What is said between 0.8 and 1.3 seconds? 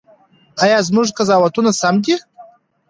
زموږ